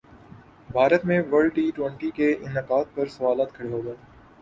[0.69, 3.93] بھارت میں world T twenty کے انعقاد پر سوالات کھڑے ہوگئے